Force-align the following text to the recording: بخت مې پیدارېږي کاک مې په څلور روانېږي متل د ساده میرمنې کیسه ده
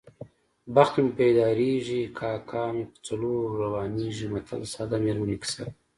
بخت 0.75 0.95
مې 1.03 1.11
پیدارېږي 1.19 2.01
کاک 2.19 2.49
مې 2.75 2.85
په 2.93 2.97
څلور 3.07 3.41
روانېږي 3.61 4.25
متل 4.33 4.59
د 4.63 4.67
ساده 4.75 4.97
میرمنې 5.05 5.35
کیسه 5.41 5.61
ده 5.67 5.73